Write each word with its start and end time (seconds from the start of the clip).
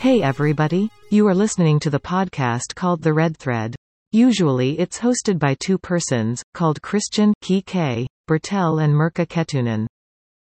Hey 0.00 0.22
everybody, 0.22 0.88
you 1.10 1.28
are 1.28 1.34
listening 1.34 1.78
to 1.80 1.90
the 1.90 2.00
podcast 2.00 2.74
called 2.74 3.02
The 3.02 3.12
Red 3.12 3.36
Thread. 3.36 3.76
Usually 4.12 4.78
it's 4.78 4.98
hosted 4.98 5.38
by 5.38 5.56
two 5.60 5.76
persons, 5.76 6.42
called 6.54 6.80
Christian 6.80 7.34
K. 7.42 8.06
Bertel 8.26 8.82
and 8.82 8.94
Mirka 8.94 9.26
Kettunen. 9.26 9.86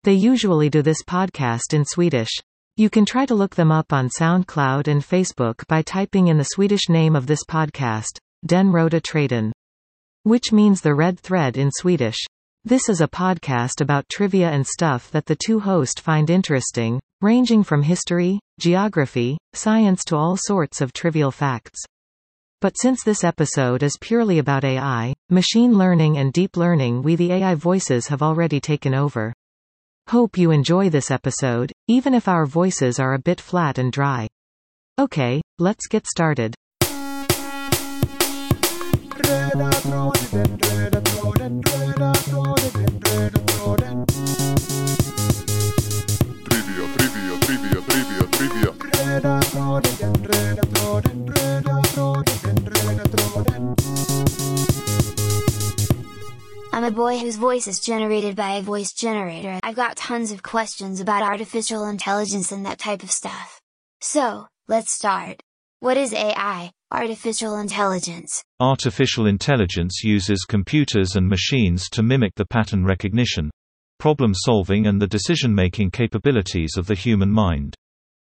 They 0.06 0.14
usually 0.14 0.70
do 0.70 0.82
this 0.82 1.04
podcast 1.04 1.74
in 1.74 1.84
Swedish. 1.84 2.32
You 2.78 2.90
can 2.90 3.04
try 3.04 3.26
to 3.26 3.36
look 3.36 3.54
them 3.54 3.70
up 3.70 3.92
on 3.92 4.08
SoundCloud 4.08 4.88
and 4.88 5.02
Facebook 5.02 5.68
by 5.68 5.82
typing 5.82 6.30
in 6.30 6.38
the 6.38 6.46
Swedish 6.46 6.88
name 6.88 7.14
of 7.14 7.28
this 7.28 7.44
podcast, 7.44 8.20
Den 8.46 8.72
Röda 8.72 9.02
Tråden. 9.02 9.52
Which 10.24 10.54
means 10.54 10.80
the 10.80 10.96
red 10.96 11.20
thread 11.20 11.58
in 11.58 11.70
Swedish. 11.70 12.24
This 12.66 12.88
is 12.88 13.02
a 13.02 13.10
podcast 13.10 13.82
about 13.82 14.08
trivia 14.08 14.50
and 14.50 14.66
stuff 14.66 15.12
that 15.12 15.26
the 15.26 15.36
two 15.36 15.60
hosts 15.60 16.00
find 16.00 16.30
interesting, 16.30 16.98
ranging 17.20 17.62
from 17.62 17.84
history, 17.84 18.40
geography, 18.58 19.38
science 19.52 20.06
to 20.06 20.16
all 20.16 20.38
sorts 20.38 20.80
of 20.80 20.94
trivial 20.94 21.30
facts. 21.30 21.84
But 22.62 22.78
since 22.80 23.04
this 23.04 23.26
episode 23.26 23.84
is 23.84 23.98
purely 24.00 24.40
about 24.40 24.64
AI, 24.64 25.14
machine 25.30 25.78
learning 25.78 26.20
and 26.20 26.32
deep 26.32 26.56
learning 26.56 27.04
we 27.04 27.18
the 27.18 27.34
AI 27.34 27.54
voices 27.56 28.08
have 28.08 28.22
already 28.22 28.62
taken 28.62 28.94
over. 28.94 29.34
Hope 30.08 30.38
you 30.38 30.52
enjoy 30.52 30.90
this 30.90 31.12
episode, 31.12 31.70
even 31.90 32.14
if 32.14 32.30
our 32.30 32.46
voices 32.46 32.98
are 32.98 33.16
a 33.16 33.20
bit 33.20 33.42
flat 33.42 33.78
and 33.78 33.92
dry. 33.92 34.26
Okay, 34.98 35.42
let's 35.60 35.88
get 35.88 36.08
started. 36.08 36.56
I'm 41.36 41.64
a 56.84 56.92
boy 56.92 57.18
whose 57.18 57.38
voice 57.38 57.68
is 57.68 57.80
generated 57.80 58.36
by 58.36 58.56
a 58.56 58.62
voice 58.62 58.94
generator. 58.94 59.60
I've 59.64 59.76
got 59.76 59.96
tons 59.96 60.32
of 60.32 60.44
questions 60.44 61.00
about 61.00 61.24
artificial 61.24 61.86
intelligence 61.86 62.52
and 62.52 62.66
that 62.66 62.78
type 62.78 63.02
of 63.02 63.10
stuff. 63.10 63.60
So, 64.02 64.48
let's 64.68 64.92
start. 64.92 65.42
What 65.80 65.98
is 65.98 66.14
AI, 66.14 66.72
artificial 66.94 67.58
intelligence? 67.58 68.44
Artificial 68.60 69.26
intelligence 69.26 70.04
uses 70.04 70.46
computers 70.48 71.16
and 71.16 71.28
machines 71.28 71.90
to 71.90 72.04
mimic 72.04 72.34
the 72.36 72.46
pattern 72.46 72.86
recognition, 72.86 73.50
problem 74.00 74.32
solving 74.36 74.86
and 74.86 75.02
the 75.02 75.08
decision-making 75.08 75.90
capabilities 75.90 76.74
of 76.78 76.86
the 76.86 76.96
human 76.96 77.32
mind. 77.32 77.76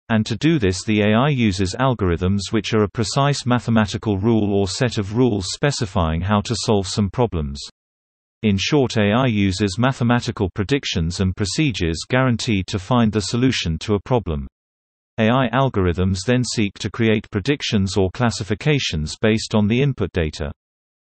And 0.08 0.24
to 0.26 0.36
do 0.36 0.58
this 0.58 0.84
the 0.84 1.02
AI 1.02 1.30
uses 1.30 1.74
algorithms 1.80 2.52
which 2.52 2.74
are 2.74 2.84
a 2.84 2.88
precise 2.88 3.44
mathematical 3.44 4.18
rule 4.18 4.54
or 4.54 4.68
set 4.68 4.98
of 4.98 5.16
rules 5.16 5.46
specifying 5.52 6.20
how 6.20 6.40
to 6.42 6.54
solve 6.54 6.86
some 6.86 7.10
problems. 7.10 7.60
In 8.42 8.56
short 8.58 8.98
AI 8.98 9.26
uses 9.26 9.78
mathematical 9.78 10.50
predictions 10.54 11.20
and 11.20 11.34
procedures 11.34 11.98
guaranteed 12.08 12.66
to 12.68 12.78
find 12.78 13.10
the 13.10 13.22
solution 13.22 13.78
to 13.78 13.94
a 13.94 14.00
problem. 14.00 14.46
AI 15.18 15.48
algorithms 15.52 16.18
then 16.26 16.42
seek 16.42 16.74
to 16.80 16.90
create 16.90 17.30
predictions 17.30 17.96
or 17.96 18.10
classifications 18.10 19.16
based 19.20 19.54
on 19.54 19.68
the 19.68 19.80
input 19.80 20.10
data. 20.12 20.50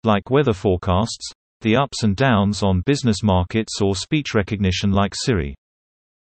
Like 0.04 0.30
weather 0.30 0.54
forecasts, 0.54 1.32
the 1.62 1.76
ups 1.76 2.04
and 2.04 2.16
downs 2.16 2.62
on 2.62 2.84
business 2.86 3.24
markets 3.24 3.82
or 3.82 3.96
speech 3.96 4.36
recognition 4.36 4.92
like 4.92 5.14
Siri. 5.16 5.56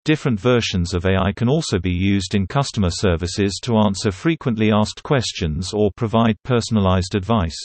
Different 0.06 0.40
versions 0.40 0.94
of 0.94 1.06
AI 1.06 1.32
can 1.32 1.50
also 1.50 1.80
be 1.80 1.90
used 1.90 2.36
in 2.36 2.46
customer 2.46 2.92
services 2.92 3.60
to 3.64 3.78
answer 3.78 4.12
frequently 4.12 4.72
asked 4.72 5.02
questions 5.02 5.74
or 5.74 5.90
provide 5.96 6.36
personalized 6.44 7.16
advice. 7.16 7.58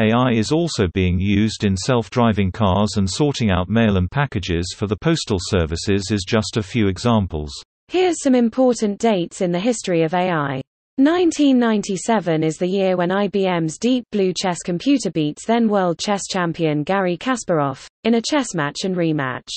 AI 0.00 0.30
is 0.32 0.50
also 0.50 0.88
being 0.94 1.20
used 1.20 1.62
in 1.62 1.76
self-driving 1.76 2.50
cars 2.50 2.94
and 2.96 3.08
sorting 3.08 3.50
out 3.50 3.68
mail 3.68 3.98
and 3.98 4.10
packages 4.10 4.74
for 4.76 4.88
the 4.88 4.96
postal 4.96 5.38
services 5.38 6.10
is 6.10 6.24
just 6.26 6.56
a 6.56 6.62
few 6.62 6.88
examples. 6.88 7.52
Here's 7.90 8.22
some 8.22 8.36
important 8.36 9.00
dates 9.00 9.40
in 9.40 9.50
the 9.50 9.58
history 9.58 10.04
of 10.04 10.14
AI. 10.14 10.62
1997 10.98 12.44
is 12.44 12.56
the 12.56 12.68
year 12.68 12.96
when 12.96 13.08
IBM's 13.08 13.78
Deep 13.78 14.04
Blue 14.12 14.32
chess 14.32 14.58
computer 14.64 15.10
beats 15.10 15.44
then 15.44 15.68
world 15.68 15.98
chess 15.98 16.20
champion 16.30 16.84
Garry 16.84 17.16
Kasparov, 17.16 17.88
in 18.04 18.14
a 18.14 18.22
chess 18.22 18.54
match 18.54 18.84
and 18.84 18.94
rematch. 18.94 19.48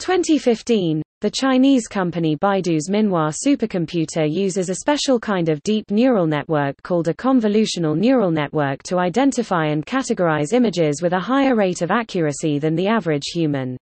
2015, 0.00 1.00
the 1.22 1.30
Chinese 1.30 1.88
company 1.88 2.36
Baidu's 2.36 2.90
Minwa 2.90 3.34
supercomputer 3.34 4.30
uses 4.30 4.68
a 4.68 4.74
special 4.74 5.18
kind 5.18 5.48
of 5.48 5.62
deep 5.62 5.90
neural 5.90 6.26
network 6.26 6.76
called 6.82 7.08
a 7.08 7.14
convolutional 7.14 7.96
neural 7.96 8.30
network 8.30 8.82
to 8.82 8.98
identify 8.98 9.64
and 9.64 9.86
categorize 9.86 10.52
images 10.52 11.00
with 11.00 11.14
a 11.14 11.18
higher 11.18 11.54
rate 11.54 11.80
of 11.80 11.90
accuracy 11.90 12.58
than 12.58 12.74
the 12.74 12.86
average 12.86 13.28
human. 13.32 13.78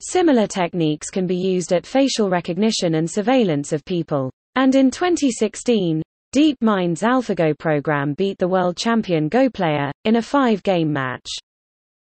Similar 0.00 0.46
techniques 0.46 1.10
can 1.10 1.26
be 1.26 1.36
used 1.36 1.72
at 1.72 1.84
facial 1.84 2.30
recognition 2.30 2.94
and 2.94 3.10
surveillance 3.10 3.72
of 3.72 3.84
people. 3.84 4.30
And 4.54 4.74
in 4.76 4.92
2016, 4.92 6.02
DeepMind's 6.32 7.02
AlphaGo 7.02 7.58
program 7.58 8.14
beat 8.14 8.38
the 8.38 8.46
world 8.46 8.76
champion 8.76 9.28
Go 9.28 9.50
player, 9.50 9.90
in 10.04 10.16
a 10.16 10.22
five-game 10.22 10.92
match. 10.92 11.28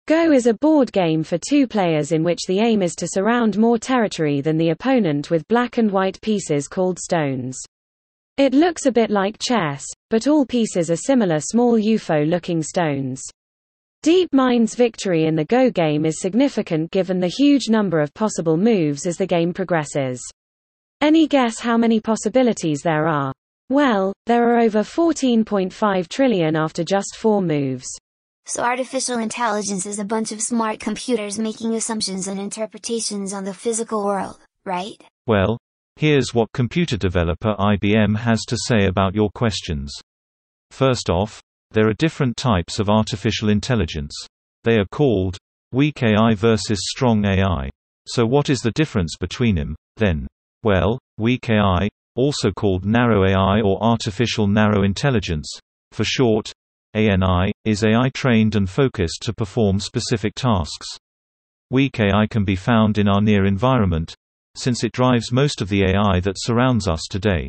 Go 0.08 0.32
is 0.32 0.46
a 0.46 0.54
board 0.54 0.90
game 0.92 1.22
for 1.22 1.38
two 1.38 1.66
players 1.66 2.12
in 2.12 2.24
which 2.24 2.46
the 2.48 2.60
aim 2.60 2.82
is 2.82 2.94
to 2.94 3.06
surround 3.06 3.58
more 3.58 3.78
territory 3.78 4.40
than 4.40 4.56
the 4.56 4.70
opponent 4.70 5.30
with 5.30 5.46
black 5.48 5.76
and 5.76 5.90
white 5.90 6.20
pieces 6.22 6.68
called 6.68 6.98
stones. 6.98 7.58
It 8.38 8.54
looks 8.54 8.86
a 8.86 8.92
bit 8.92 9.10
like 9.10 9.36
chess, 9.38 9.84
but 10.08 10.26
all 10.26 10.46
pieces 10.46 10.90
are 10.90 10.96
similar 10.96 11.40
small 11.40 11.74
UFO-looking 11.74 12.62
stones. 12.62 13.22
DeepMind's 14.04 14.74
victory 14.74 15.26
in 15.26 15.36
the 15.36 15.44
Go 15.44 15.70
game 15.70 16.04
is 16.04 16.20
significant 16.20 16.90
given 16.90 17.20
the 17.20 17.28
huge 17.28 17.68
number 17.68 18.00
of 18.00 18.12
possible 18.14 18.56
moves 18.56 19.06
as 19.06 19.16
the 19.16 19.28
game 19.28 19.52
progresses. 19.54 20.20
Any 21.00 21.28
guess 21.28 21.60
how 21.60 21.76
many 21.76 22.00
possibilities 22.00 22.80
there 22.82 23.06
are? 23.06 23.32
Well, 23.70 24.12
there 24.26 24.50
are 24.50 24.58
over 24.58 24.80
14.5 24.80 26.08
trillion 26.08 26.56
after 26.56 26.82
just 26.82 27.14
four 27.14 27.40
moves. 27.40 27.86
So 28.44 28.64
artificial 28.64 29.18
intelligence 29.18 29.86
is 29.86 30.00
a 30.00 30.04
bunch 30.04 30.32
of 30.32 30.42
smart 30.42 30.80
computers 30.80 31.38
making 31.38 31.74
assumptions 31.74 32.26
and 32.26 32.40
interpretations 32.40 33.32
on 33.32 33.44
the 33.44 33.54
physical 33.54 34.04
world, 34.04 34.40
right? 34.64 35.00
Well, 35.28 35.58
here's 35.94 36.34
what 36.34 36.50
computer 36.52 36.96
developer 36.96 37.54
IBM 37.54 38.16
has 38.16 38.40
to 38.48 38.56
say 38.66 38.86
about 38.86 39.14
your 39.14 39.30
questions. 39.30 39.94
First 40.72 41.08
off, 41.08 41.40
there 41.72 41.88
are 41.88 41.94
different 41.94 42.36
types 42.36 42.78
of 42.78 42.90
artificial 42.90 43.48
intelligence. 43.48 44.14
They 44.64 44.76
are 44.78 44.86
called 44.90 45.36
weak 45.72 46.02
AI 46.02 46.34
versus 46.34 46.78
strong 46.90 47.24
AI. 47.24 47.70
So 48.06 48.26
what 48.26 48.50
is 48.50 48.60
the 48.60 48.72
difference 48.72 49.16
between 49.18 49.56
them, 49.56 49.76
then? 49.96 50.26
Well, 50.62 50.98
weak 51.18 51.48
AI, 51.50 51.88
also 52.14 52.50
called 52.50 52.84
narrow 52.84 53.24
AI 53.24 53.60
or 53.60 53.82
artificial 53.82 54.46
narrow 54.46 54.82
intelligence, 54.82 55.50
for 55.92 56.04
short, 56.04 56.52
ANI, 56.94 57.52
is 57.64 57.84
AI 57.84 58.10
trained 58.10 58.54
and 58.54 58.68
focused 58.68 59.22
to 59.22 59.32
perform 59.32 59.80
specific 59.80 60.34
tasks. 60.34 60.86
Weak 61.70 61.98
AI 62.00 62.26
can 62.26 62.44
be 62.44 62.56
found 62.56 62.98
in 62.98 63.08
our 63.08 63.22
near 63.22 63.46
environment, 63.46 64.14
since 64.54 64.84
it 64.84 64.92
drives 64.92 65.32
most 65.32 65.62
of 65.62 65.70
the 65.70 65.84
AI 65.84 66.20
that 66.20 66.36
surrounds 66.36 66.86
us 66.86 67.06
today. 67.10 67.48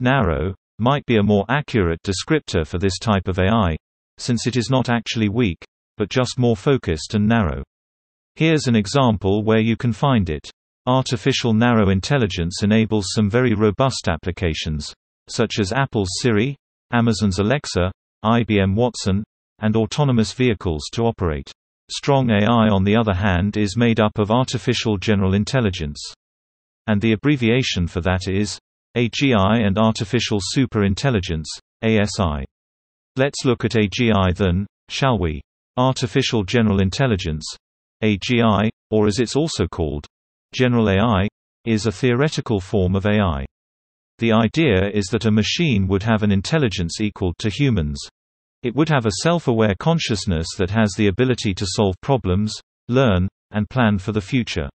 Narrow, 0.00 0.54
might 0.82 1.06
be 1.06 1.16
a 1.16 1.22
more 1.22 1.46
accurate 1.48 2.00
descriptor 2.02 2.66
for 2.66 2.78
this 2.78 2.98
type 2.98 3.28
of 3.28 3.38
AI, 3.38 3.76
since 4.18 4.46
it 4.46 4.56
is 4.56 4.68
not 4.68 4.90
actually 4.90 5.28
weak, 5.28 5.64
but 5.96 6.10
just 6.10 6.38
more 6.38 6.56
focused 6.56 7.14
and 7.14 7.26
narrow. 7.26 7.62
Here's 8.34 8.66
an 8.66 8.76
example 8.76 9.44
where 9.44 9.60
you 9.60 9.76
can 9.76 9.92
find 9.92 10.28
it. 10.28 10.50
Artificial 10.86 11.54
narrow 11.54 11.90
intelligence 11.90 12.62
enables 12.62 13.06
some 13.14 13.30
very 13.30 13.54
robust 13.54 14.08
applications, 14.08 14.92
such 15.28 15.60
as 15.60 15.72
Apple's 15.72 16.10
Siri, 16.20 16.56
Amazon's 16.92 17.38
Alexa, 17.38 17.92
IBM 18.24 18.74
Watson, 18.74 19.22
and 19.60 19.76
autonomous 19.76 20.32
vehicles 20.32 20.82
to 20.92 21.02
operate. 21.02 21.52
Strong 21.90 22.30
AI 22.30 22.68
on 22.68 22.84
the 22.84 22.96
other 22.96 23.14
hand 23.14 23.56
is 23.56 23.76
made 23.76 24.00
up 24.00 24.18
of 24.18 24.30
artificial 24.30 24.96
general 24.96 25.34
intelligence. 25.34 26.00
And 26.86 27.00
the 27.00 27.12
abbreviation 27.12 27.86
for 27.86 28.00
that 28.00 28.28
is 28.28 28.58
AGI 28.94 29.66
and 29.66 29.78
Artificial 29.78 30.38
Super 30.42 30.84
Intelligence, 30.84 31.48
ASI. 31.82 32.44
Let's 33.16 33.42
look 33.46 33.64
at 33.64 33.72
AGI 33.72 34.34
then, 34.36 34.66
shall 34.90 35.18
we? 35.18 35.40
Artificial 35.78 36.44
General 36.44 36.82
Intelligence, 36.82 37.44
AGI, 38.04 38.68
or 38.90 39.06
as 39.06 39.18
it's 39.18 39.34
also 39.34 39.66
called, 39.66 40.06
General 40.52 40.90
AI, 40.90 41.26
is 41.64 41.86
a 41.86 41.92
theoretical 41.92 42.60
form 42.60 42.94
of 42.94 43.06
AI. 43.06 43.46
The 44.18 44.32
idea 44.32 44.90
is 44.92 45.06
that 45.06 45.24
a 45.24 45.30
machine 45.30 45.88
would 45.88 46.02
have 46.02 46.22
an 46.22 46.30
intelligence 46.30 47.00
equal 47.00 47.32
to 47.38 47.48
humans. 47.48 47.98
It 48.62 48.74
would 48.76 48.90
have 48.90 49.06
a 49.06 49.22
self-aware 49.22 49.74
consciousness 49.78 50.48
that 50.58 50.70
has 50.70 50.92
the 50.92 51.06
ability 51.06 51.54
to 51.54 51.66
solve 51.66 51.94
problems, 52.02 52.54
learn, 52.88 53.26
and 53.52 53.70
plan 53.70 53.96
for 53.96 54.12
the 54.12 54.20
future. 54.20 54.68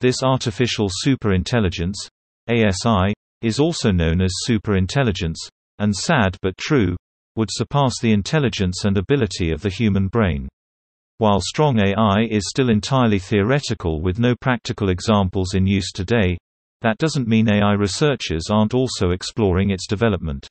This 0.00 0.22
artificial 0.22 0.88
superintelligence, 1.04 1.96
ASI, 2.48 3.12
is 3.42 3.60
also 3.60 3.90
known 3.90 4.20
as 4.20 4.32
superintelligence, 4.46 5.38
and 5.78 5.94
sad 5.94 6.36
but 6.42 6.56
true, 6.58 6.96
would 7.36 7.48
surpass 7.50 7.94
the 8.00 8.12
intelligence 8.12 8.84
and 8.84 8.98
ability 8.98 9.50
of 9.50 9.62
the 9.62 9.70
human 9.70 10.08
brain. 10.08 10.48
While 11.18 11.40
strong 11.40 11.78
AI 11.78 12.26
is 12.30 12.48
still 12.48 12.70
entirely 12.70 13.18
theoretical 13.18 14.00
with 14.00 14.18
no 14.18 14.34
practical 14.40 14.88
examples 14.88 15.54
in 15.54 15.66
use 15.66 15.92
today, 15.92 16.38
that 16.82 16.98
doesn't 16.98 17.28
mean 17.28 17.48
AI 17.48 17.72
researchers 17.72 18.44
aren't 18.50 18.74
also 18.74 19.10
exploring 19.10 19.70
its 19.70 19.86
development. 19.86 20.48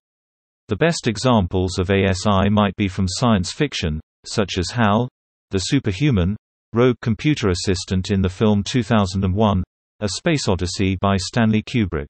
The 0.68 0.76
best 0.76 1.08
examples 1.08 1.80
of 1.80 1.90
ASI 1.90 2.50
might 2.50 2.76
be 2.76 2.88
from 2.88 3.08
science 3.08 3.52
fiction, 3.52 4.00
such 4.28 4.60
as 4.60 4.70
HAL, 4.70 5.10
the 5.50 5.58
superhuman, 5.58 6.38
rogue 6.74 6.98
computer 7.02 7.50
assistant 7.50 8.12
in 8.12 8.22
the 8.22 8.30
film 8.30 8.64
2001, 8.64 9.64
A 10.02 10.10
Space 10.10 10.48
Odyssey 10.48 10.96
by 11.02 11.18
Stanley 11.18 11.64
Kubrick. 11.64 12.10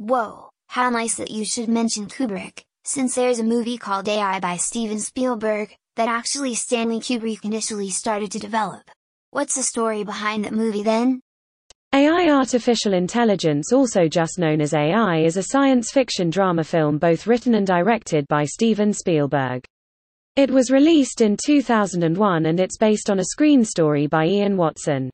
Whoa, 0.00 0.48
how 0.68 0.88
nice 0.88 1.16
that 1.16 1.30
you 1.30 1.44
should 1.44 1.68
mention 1.68 2.06
Kubrick, 2.06 2.62
since 2.84 3.14
there's 3.14 3.38
a 3.38 3.44
movie 3.44 3.76
called 3.76 4.08
AI 4.08 4.40
by 4.40 4.56
Steven 4.56 4.98
Spielberg, 4.98 5.76
that 5.96 6.08
actually 6.08 6.54
Stanley 6.54 7.00
Kubrick 7.00 7.44
initially 7.44 7.90
started 7.90 8.32
to 8.32 8.38
develop. 8.38 8.80
What's 9.30 9.56
the 9.56 9.62
story 9.62 10.02
behind 10.02 10.46
that 10.46 10.54
movie 10.54 10.82
then? 10.82 11.20
AI 11.92 12.30
Artificial 12.30 12.94
Intelligence 12.94 13.74
also 13.74 14.08
just 14.08 14.38
known 14.38 14.62
as 14.62 14.72
AI 14.72 15.18
is 15.18 15.36
a 15.36 15.42
science 15.42 15.90
fiction 15.92 16.30
drama 16.30 16.64
film 16.64 16.96
both 16.96 17.26
written 17.26 17.54
and 17.54 17.66
directed 17.66 18.26
by 18.28 18.46
Steven 18.46 18.94
Spielberg. 18.94 19.66
It 20.34 20.50
was 20.50 20.70
released 20.70 21.20
in 21.20 21.36
2001 21.44 22.46
and 22.46 22.58
it's 22.58 22.78
based 22.78 23.10
on 23.10 23.18
a 23.18 23.24
screen 23.24 23.66
story 23.66 24.06
by 24.06 24.24
Ian 24.24 24.56
Watson. 24.56 25.10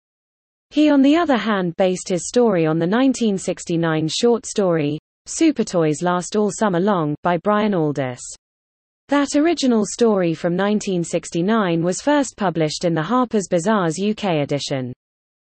He 0.70 0.90
on 0.90 1.02
the 1.02 1.16
other 1.16 1.36
hand 1.36 1.76
based 1.76 2.08
his 2.08 2.28
story 2.28 2.66
on 2.66 2.78
the 2.78 2.86
1969 2.86 4.08
short 4.08 4.46
story, 4.46 4.98
Supertoys 5.26 6.02
Last 6.02 6.36
All 6.36 6.50
Summer 6.50 6.80
Long, 6.80 7.14
by 7.22 7.36
Brian 7.38 7.72
Aldiss. 7.72 8.20
That 9.08 9.36
original 9.36 9.84
story 9.86 10.34
from 10.34 10.56
1969 10.56 11.82
was 11.82 12.00
first 12.00 12.36
published 12.36 12.84
in 12.84 12.94
the 12.94 13.02
Harper's 13.02 13.46
Bazaar's 13.48 13.98
UK 13.98 14.42
edition. 14.42 14.92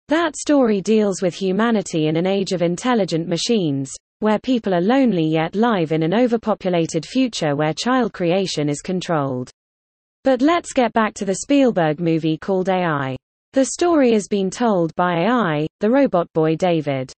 That 0.08 0.37
story 0.37 0.81
deals 0.81 1.22
with 1.22 1.34
humanity 1.34 2.08
in 2.08 2.16
an 2.16 2.26
age 2.26 2.52
of 2.52 2.62
intelligent 2.62 3.28
machines, 3.28 3.90
where 4.20 4.38
people 4.38 4.75
are 4.75 4.81
lonely 4.81 5.26
yet 5.26 5.54
live 5.54 5.93
in 5.93 6.02
an 6.02 6.14
overpopulated 6.14 7.06
future 7.06 7.54
where 7.56 7.72
child 7.72 8.12
creation 8.12 8.69
is 8.69 8.81
controlled. 8.81 9.50
But 10.25 10.43
let's 10.43 10.72
get 10.72 10.93
back 10.93 11.14
to 11.14 11.25
the 11.25 11.37
Spielberg 11.37 12.00
movie 12.00 12.37
called 12.37 12.69
AI. 12.69 13.16
The 13.55 13.65
story 13.65 14.12
is 14.12 14.29
being 14.29 14.50
told 14.50 14.95
by 14.95 15.25
AI, 15.25 15.67
the 15.81 15.89
robot 15.89 16.31
boy 16.35 16.55
David. 16.55 17.11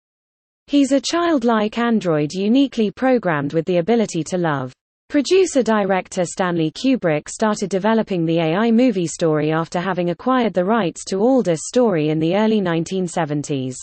He's 0.68 0.92
a 0.92 1.02
childlike 1.02 1.80
android 1.80 2.34
uniquely 2.34 2.92
programmed 2.92 3.54
with 3.54 3.66
the 3.66 3.78
ability 3.78 4.24
to 4.26 4.38
love. 4.38 4.72
Producer-director 5.10 6.26
Stanley 6.26 6.70
Kubrick 6.70 7.28
started 7.30 7.72
developing 7.72 8.26
the 8.26 8.42
AI 8.42 8.70
movie 8.70 9.08
story 9.08 9.52
after 9.52 9.80
having 9.80 10.12
acquired 10.12 10.54
the 10.54 10.64
rights 10.64 11.04
to 11.06 11.16
Aldiss' 11.16 11.66
story 11.68 12.10
in 12.10 12.20
the 12.20 12.36
early 12.36 12.62
1970s. 12.62 13.74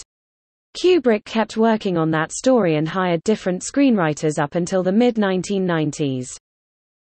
Kubrick 0.80 1.24
kept 1.24 1.56
working 1.56 1.98
on 1.98 2.12
that 2.12 2.30
story 2.30 2.76
and 2.76 2.86
hired 2.86 3.24
different 3.24 3.64
screenwriters 3.64 4.38
up 4.38 4.54
until 4.54 4.84
the 4.84 4.92
mid-1990s. 4.92 6.28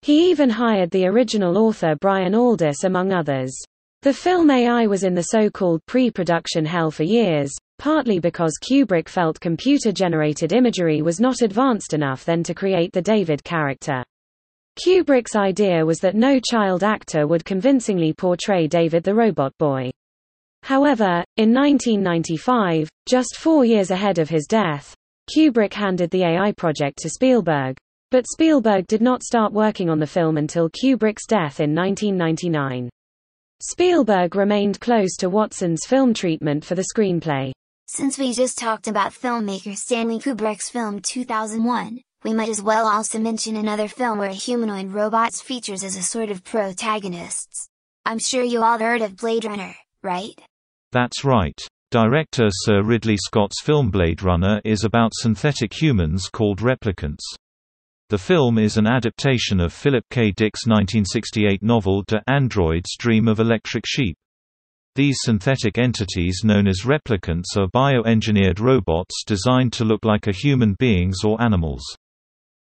He 0.01 0.31
even 0.31 0.49
hired 0.49 0.89
the 0.89 1.05
original 1.05 1.59
author 1.59 1.95
Brian 2.01 2.33
Aldiss 2.33 2.85
among 2.85 3.13
others. 3.13 3.55
The 4.03 4.13
film 4.13 4.51
AI 4.51 4.85
was 4.85 5.03
in 5.03 5.15
the 5.15 5.23
so-called 5.23 5.83
pre-production 5.87 6.65
hell 6.65 6.91
for 6.91 7.01
years, 7.01 7.51
partly 7.79 8.19
because 8.19 8.53
Kubrick 8.63 9.09
felt 9.09 9.39
computer-generated 9.39 10.53
imagery 10.53 11.01
was 11.01 11.19
not 11.19 11.41
advanced 11.41 11.95
enough 11.95 12.23
then 12.23 12.43
to 12.43 12.53
create 12.53 12.93
the 12.93 13.01
David 13.01 13.43
character. 13.43 14.03
Kubrick's 14.79 15.35
idea 15.35 15.83
was 15.83 15.97
that 15.99 16.15
no 16.15 16.39
child 16.39 16.83
actor 16.83 17.25
would 17.25 17.43
convincingly 17.43 18.13
portray 18.13 18.67
David 18.67 19.03
the 19.03 19.15
robot 19.15 19.51
boy. 19.57 19.89
However, 20.61 21.23
in 21.37 21.51
1995, 21.51 22.87
just 23.07 23.37
four 23.37 23.65
years 23.65 23.89
ahead 23.89 24.19
of 24.19 24.29
his 24.29 24.45
death, 24.45 24.93
Kubrick 25.35 25.73
handed 25.73 26.11
the 26.11 26.23
AI 26.23 26.51
project 26.51 26.99
to 26.99 27.09
Spielberg, 27.09 27.75
but 28.11 28.27
Spielberg 28.27 28.85
did 28.85 29.01
not 29.01 29.23
start 29.23 29.51
working 29.51 29.89
on 29.89 29.97
the 29.97 30.05
film 30.05 30.37
until 30.37 30.69
Kubrick's 30.69 31.25
death 31.25 31.59
in 31.59 31.73
1999. 31.73 32.89
Spielberg 33.59 34.35
remained 34.35 34.79
close 34.79 35.15
to 35.17 35.31
Watson's 35.31 35.83
film 35.87 36.13
treatment 36.13 36.63
for 36.63 36.75
the 36.75 36.85
screenplay. 36.95 37.51
Since 37.87 38.19
we 38.19 38.31
just 38.31 38.59
talked 38.59 38.87
about 38.87 39.13
filmmaker 39.13 39.75
Stanley 39.75 40.19
Kubrick's 40.19 40.69
film 40.69 40.99
2001, 41.01 41.99
we 42.23 42.33
might 42.33 42.49
as 42.49 42.61
well 42.61 42.85
also 42.87 43.17
mention 43.17 43.55
another 43.55 43.87
film 43.87 44.19
where 44.19 44.29
humanoid 44.29 44.91
robots 44.91 45.41
features 45.41 45.83
as 45.83 45.95
a 45.95 46.03
sort 46.03 46.29
of 46.29 46.43
protagonists. 46.43 47.67
I'm 48.05 48.19
sure 48.19 48.43
you 48.43 48.61
all 48.61 48.77
heard 48.77 49.01
of 49.01 49.17
Blade 49.17 49.45
Runner, 49.45 49.73
right? 50.03 50.39
That's 50.91 51.25
right. 51.25 51.59
Director 51.89 52.49
Sir 52.51 52.83
Ridley 52.83 53.17
Scott's 53.17 53.59
film 53.63 53.89
Blade 53.89 54.21
Runner 54.21 54.61
is 54.65 54.83
about 54.83 55.13
synthetic 55.15 55.73
humans 55.73 56.29
called 56.29 56.59
replicants. 56.59 57.23
The 58.09 58.17
film 58.17 58.57
is 58.57 58.77
an 58.77 58.87
adaptation 58.87 59.59
of 59.59 59.73
Philip 59.73 60.05
K. 60.09 60.31
Dick's 60.31 60.65
1968 60.65 61.61
novel 61.61 62.03
Do 62.03 62.19
Androids 62.25 62.95
Dream 62.97 63.27
of 63.27 63.41
Electric 63.41 63.83
Sheep. 63.85 64.15
These 64.95 65.17
synthetic 65.23 65.77
entities 65.77 66.39
known 66.45 66.69
as 66.69 66.85
replicants 66.85 67.57
are 67.57 67.67
bioengineered 67.67 68.61
robots 68.61 69.25
designed 69.25 69.73
to 69.73 69.83
look 69.83 70.05
like 70.05 70.27
a 70.27 70.31
human 70.31 70.75
beings 70.79 71.25
or 71.25 71.41
animals. 71.41 71.83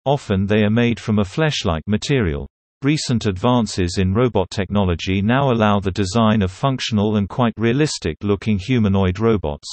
Often 0.06 0.46
they 0.46 0.62
are 0.62 0.70
made 0.70 0.99
from 0.99 1.19
a 1.19 1.25
flesh-like 1.26 1.87
material. 1.87 2.49
Recent 2.81 3.26
advances 3.26 3.99
in 3.99 4.14
robot 4.14 4.49
technology 4.49 5.20
now 5.20 5.50
allow 5.50 5.79
the 5.79 5.90
design 5.90 6.40
of 6.40 6.52
functional 6.52 7.17
and 7.17 7.29
quite 7.29 7.52
realistic-looking 7.58 8.61
humanoid 8.61 9.20
robots. 9.20 9.69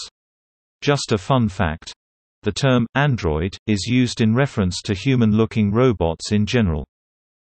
Just 0.81 1.13
a 1.13 1.17
fun 1.17 1.47
fact, 1.47 1.93
the 2.43 2.51
term, 2.51 2.87
android, 2.95 3.55
is 3.67 3.85
used 3.85 4.19
in 4.19 4.33
reference 4.33 4.81
to 4.81 4.95
human-looking 4.95 5.71
robots 5.71 6.31
in 6.31 6.45
general. 6.45 6.87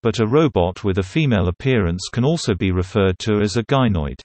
But 0.02 0.20
a 0.20 0.28
robot 0.28 0.86
with 0.86 0.98
a 0.98 1.04
female 1.04 1.50
appearance 1.50 2.08
can 2.12 2.24
also 2.24 2.54
be 2.56 2.72
referred 2.72 3.20
to 3.20 3.42
as 3.42 3.58
a 3.58 3.64
gynoid. 3.64 4.22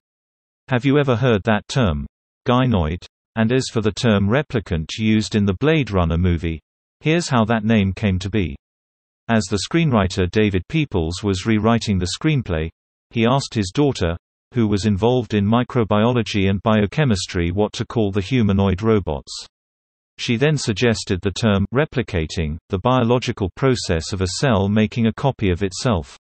Have 0.69 0.85
you 0.85 0.99
ever 0.99 1.17
heard 1.17 1.43
that 1.44 1.67
term? 1.67 2.06
Gynoid? 2.47 3.05
And 3.35 3.53
as 3.53 3.64
for 3.73 3.81
the 3.81 3.91
term 3.91 4.29
replicant 4.29 4.91
used 4.99 5.35
in 5.35 5.47
the 5.47 5.56
Blade 5.59 5.91
Runner 5.91 6.19
movie, 6.19 6.61
here's 7.00 7.29
how 7.29 7.44
that 7.47 7.64
name 7.64 7.92
came 7.92 8.21
to 8.21 8.31
be. 8.31 8.54
As 9.28 9.45
the 9.45 9.62
screenwriter 9.69 10.31
David 10.31 10.62
Peoples 10.69 11.25
was 11.25 11.47
rewriting 11.47 11.99
the 11.99 12.12
screenplay, 12.21 12.69
he 13.11 13.26
asked 13.26 13.54
his 13.54 13.73
daughter, 13.75 14.16
who 14.54 14.69
was 14.69 14.87
involved 14.87 15.35
in 15.35 15.45
microbiology 15.45 16.49
and 16.49 16.62
biochemistry 16.62 17.50
what 17.50 17.73
to 17.73 17.87
call 17.87 18.12
the 18.12 18.21
humanoid 18.21 18.83
robots. 18.83 19.33
She 20.19 20.37
then 20.37 20.57
suggested 20.57 21.21
the 21.21 21.31
term 21.31 21.66
replicating, 21.75 22.59
the 22.69 22.78
biological 22.78 23.50
process 23.57 24.12
of 24.12 24.21
a 24.21 24.28
cell 24.38 24.69
making 24.69 25.07
a 25.07 25.12
copy 25.12 25.50
of 25.50 25.62
itself. 25.62 26.19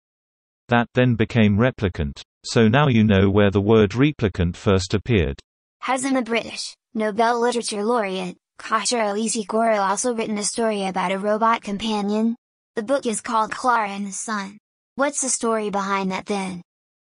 That 0.70 0.88
then 0.94 1.16
became 1.16 1.58
replicant. 1.58 2.22
So 2.46 2.68
now 2.68 2.88
you 2.88 3.04
know 3.04 3.30
where 3.30 3.52
the 3.52 3.62
word 3.62 3.92
replicant 3.92 4.56
first 4.56 4.94
appeared. 4.94 5.40
Hasn't 5.82 6.16
the 6.16 6.22
British, 6.22 6.74
Nobel 6.94 7.40
Literature 7.40 7.84
laureate, 7.84 8.38
Kazuo 8.60 9.16
Ishiguro 9.20 9.80
also 9.80 10.14
written 10.14 10.38
a 10.38 10.44
story 10.44 10.86
about 10.86 11.12
a 11.12 11.18
robot 11.18 11.62
companion? 11.62 12.36
The 12.76 12.84
book 12.84 13.06
is 13.06 13.20
called 13.20 13.52
Clara 13.52 13.90
and 13.90 14.08
the 14.08 14.12
Sun. 14.12 14.58
What's 14.96 15.22
the 15.22 15.30
story 15.30 15.70
behind 15.70 16.12
that 16.12 16.26
then? 16.26 16.62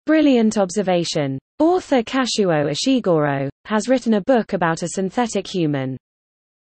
Brilliant 0.06 0.58
observation. 0.58 1.38
Author 1.58 2.02
Kazuo 2.02 2.70
Ishiguro 2.70 3.48
has 3.64 3.88
written 3.88 4.14
a 4.14 4.20
book 4.20 4.52
about 4.52 4.82
a 4.82 4.88
synthetic 4.88 5.46
human. 5.46 5.96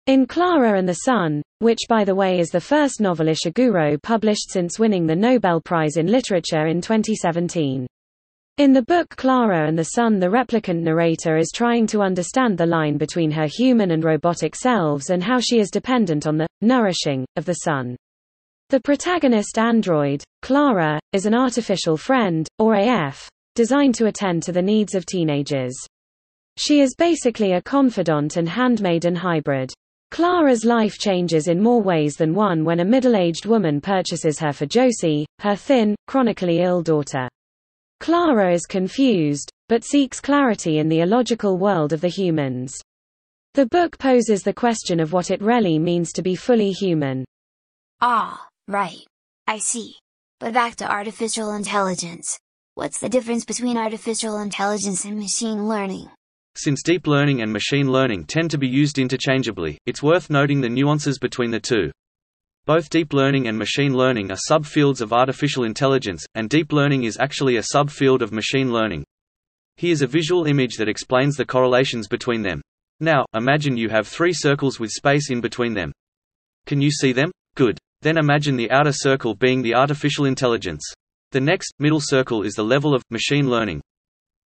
In 0.07 0.27
Clara 0.27 0.77
and 0.79 0.87
the 0.87 1.01
Sun, 1.07 1.41
which 1.61 1.79
by 1.89 2.05
the 2.05 2.15
way 2.15 2.39
is 2.39 2.51
the 2.51 2.61
first 2.61 3.01
novel 3.01 3.29
Ishiguro 3.29 3.97
published 4.03 4.51
since 4.51 4.79
winning 4.79 5.07
the 5.07 5.17
Nobel 5.17 5.63
Prize 5.63 5.97
in 5.97 6.09
Literature 6.09 6.67
in 6.67 6.83
2017. 6.83 7.87
In 8.59 8.73
the 8.75 8.83
book 8.83 9.09
Clara 9.17 9.67
and 9.67 9.79
the 9.79 9.85
Sun 9.97 10.19
the 10.19 10.27
replicant 10.27 10.83
narrator 10.83 11.39
is 11.39 11.51
trying 11.55 11.87
to 11.87 12.03
understand 12.03 12.59
the 12.59 12.67
line 12.67 12.99
between 12.99 13.31
her 13.31 13.47
human 13.47 13.93
and 13.93 14.05
robotic 14.05 14.55
selves 14.55 15.09
and 15.09 15.25
how 15.25 15.41
she 15.41 15.59
is 15.59 15.71
dependent 15.71 16.27
on 16.27 16.37
the 16.37 16.49
nourishing 16.61 17.25
of 17.37 17.47
the 17.47 17.61
sun. 17.65 17.97
The 18.69 18.81
protagonist 18.81 19.59
android, 19.59 20.23
Clara, 20.43 21.01
is 21.15 21.25
an 21.25 21.35
artificial 21.35 21.97
friend, 21.97 22.47
or 22.59 22.75
AF, 22.75 23.27
designed 23.55 23.95
to 23.95 24.09
attend 24.09 24.43
to 24.43 24.53
the 24.53 24.61
needs 24.61 24.95
of 24.95 25.07
teenagers. 25.07 25.75
She 26.59 26.83
is 26.83 26.95
basically 26.95 27.53
a 27.53 27.63
confidant 27.63 28.37
and 28.37 28.47
handmaiden 28.47 29.17
hybrid. 29.17 29.73
Clara's 30.15 30.65
life 30.65 30.97
changes 30.97 31.49
in 31.49 31.61
more 31.61 31.83
ways 31.83 32.15
than 32.15 32.37
one 32.37 32.65
when 32.65 32.79
a 32.79 32.85
middle-aged 32.85 33.47
woman 33.47 33.81
purchases 33.81 34.39
her 34.39 34.53
for 34.53 34.65
Josie, 34.65 35.27
her 35.41 35.57
thin, 35.57 35.97
chronically 36.07 36.61
ill 36.61 36.83
daughter. 36.83 37.29
Clara 37.99 38.53
is 38.53 38.65
confused, 38.65 39.51
but 39.69 39.83
seeks 39.83 40.21
clarity 40.21 40.79
in 40.79 40.89
the 40.89 41.01
illogical 41.01 41.59
world 41.59 41.93
of 41.93 42.01
the 42.01 42.07
humans. 42.07 42.81
The 43.55 43.67
book 43.67 43.99
poses 43.99 44.45
the 44.45 44.53
question 44.53 45.01
of 45.01 45.13
what 45.13 45.33
it 45.33 45.43
really 45.43 45.81
means 45.81 46.13
to 46.13 46.23
be 46.23 46.37
fully 46.37 46.71
human. 46.71 47.25
Ah, 48.01 48.47
right. 48.69 49.05
I 49.49 49.59
see. 49.59 49.97
But 50.39 50.55
back 50.55 50.77
to 50.77 50.89
artificial 50.89 51.57
intelligence. 51.57 52.39
What's 52.77 53.01
the 53.01 53.09
difference 53.09 53.45
between 53.45 53.77
artificial 53.77 54.39
intelligence 54.39 55.05
and 55.07 55.19
machine 55.19 55.67
learning? 55.67 56.09
Since 56.57 56.85
deep 56.85 57.09
learning 57.09 57.43
and 57.43 57.53
machine 57.53 57.91
learning 57.91 58.27
tend 58.27 58.51
to 58.53 58.59
be 58.59 58.69
used 58.69 58.99
interchangeably, 58.99 59.79
it's 59.87 60.05
worth 60.05 60.31
noting 60.31 60.61
the 60.61 60.69
nuances 60.69 61.19
between 61.19 61.51
the 61.51 61.59
two. 61.59 61.91
Both 62.65 62.91
deep 62.91 63.13
learning 63.13 63.49
and 63.49 63.59
machine 63.59 63.95
learning 63.95 64.31
are 64.31 64.39
subfields 64.49 65.01
of 65.01 65.13
artificial 65.13 65.65
intelligence, 65.65 66.25
and 66.37 66.49
deep 66.49 66.73
learning 66.73 67.05
is 67.05 67.19
actually 67.19 67.57
a 67.57 67.65
subfield 67.75 68.23
of 68.23 68.33
machine 68.33 68.73
learning. 68.73 69.05
Here's 69.77 70.03
a 70.03 70.07
visual 70.07 70.47
image 70.47 70.77
that 70.77 70.89
explains 70.89 71.37
the 71.37 71.45
correlations 71.45 72.07
between 72.07 72.43
them. 72.43 72.63
Now, 73.01 73.27
imagine 73.35 73.77
you 73.77 73.89
have 73.89 74.07
three 74.07 74.33
circles 74.33 74.79
with 74.79 74.91
space 74.91 75.31
in 75.31 75.41
between 75.41 75.75
them. 75.75 75.93
Can 76.67 76.81
you 76.81 76.93
see 76.93 77.13
them? 77.13 77.33
Good. 77.57 77.79
Then 78.03 78.17
imagine 78.17 78.55
the 78.55 78.71
outer 78.71 78.93
circle 78.93 79.35
being 79.35 79.61
the 79.61 79.75
artificial 79.75 80.25
intelligence. 80.25 80.85
The 81.33 81.41
next, 81.41 81.73
middle 81.81 82.01
circle 82.01 82.45
is 82.45 82.55
the 82.55 82.63
level 82.63 82.95
of, 82.95 83.03
machine 83.11 83.51
learning. 83.51 83.83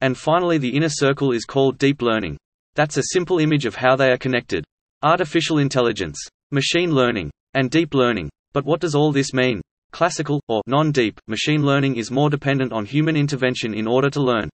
And 0.01 0.17
finally 0.17 0.59
the 0.59 0.77
inner 0.77 0.89
circle 0.89 1.33
is 1.33 1.45
called 1.45 1.79
deep 1.79 2.01
learning. 2.01 2.37
That's 2.75 2.97
a 2.97 3.13
simple 3.13 3.39
image 3.39 3.67
of 3.67 3.75
how 3.75 3.97
they 3.97 4.11
are 4.11 4.17
connected. 4.17 4.65
Artificial 5.03 5.59
intelligence, 5.59 6.19
machine 6.51 6.93
learning, 6.93 7.31
and 7.55 7.71
deep 7.71 7.95
learning. 7.95 8.31
But 8.53 8.65
what 8.65 8.81
does 8.81 8.95
all 8.95 9.13
this 9.13 9.35
mean? 9.35 9.61
Classical, 9.93 10.41
or 10.49 10.63
non-deep, 10.67 11.21
machine 11.27 11.65
learning 11.65 11.97
is 11.97 12.11
more 12.11 12.31
dependent 12.31 12.73
on 12.73 12.87
human 12.87 13.17
intervention 13.17 13.75
in 13.75 13.87
order 13.87 14.09
to 14.11 14.21
learn. 14.21 14.49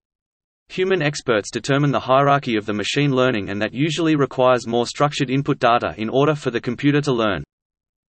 Human 0.68 1.00
experts 1.00 1.50
determine 1.50 1.92
the 1.92 2.00
hierarchy 2.00 2.56
of 2.56 2.66
the 2.66 2.72
machine 2.72 3.12
learning 3.14 3.50
and 3.50 3.62
that 3.62 3.72
usually 3.72 4.16
requires 4.16 4.66
more 4.66 4.86
structured 4.86 5.30
input 5.30 5.58
data 5.58 5.94
in 5.96 6.08
order 6.08 6.34
for 6.34 6.50
the 6.50 6.60
computer 6.60 7.00
to 7.02 7.12
learn. 7.12 7.44